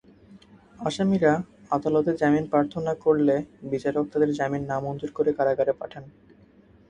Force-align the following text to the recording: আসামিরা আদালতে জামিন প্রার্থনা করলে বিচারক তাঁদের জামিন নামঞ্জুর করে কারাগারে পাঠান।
আসামিরা 0.79 1.33
আদালতে 1.71 2.11
জামিন 2.21 2.45
প্রার্থনা 2.51 2.91
করলে 3.05 3.35
বিচারক 3.71 4.05
তাঁদের 4.11 4.31
জামিন 4.33 4.63
নামঞ্জুর 4.71 5.11
করে 5.17 5.31
কারাগারে 5.37 5.73
পাঠান। 5.81 6.03